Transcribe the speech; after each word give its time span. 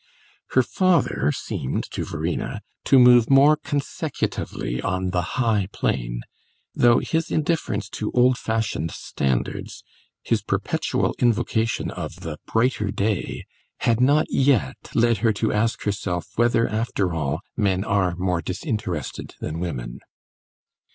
Her 0.57 0.63
father 0.63 1.31
seemed 1.31 1.83
to 1.91 2.03
Verena 2.03 2.61
to 2.85 2.97
move 2.97 3.29
more 3.29 3.55
consecutively 3.55 4.81
on 4.81 5.11
the 5.11 5.21
high 5.37 5.67
plane; 5.71 6.21
though 6.73 6.97
his 6.97 7.29
indifference 7.29 7.87
to 7.89 8.09
old 8.13 8.35
fashioned 8.39 8.89
standards, 8.89 9.83
his 10.23 10.41
perpetual 10.41 11.13
invocation 11.19 11.91
of 11.91 12.21
the 12.21 12.39
brighter 12.51 12.89
day, 12.89 13.45
had 13.81 14.01
not 14.01 14.25
yet 14.31 14.75
led 14.95 15.17
her 15.19 15.33
to 15.33 15.53
ask 15.53 15.83
herself 15.83 16.29
whether, 16.35 16.67
after 16.67 17.13
all, 17.13 17.41
men 17.55 17.83
are 17.83 18.15
more 18.15 18.41
disinterested 18.41 19.35
than 19.39 19.59
women. 19.59 19.99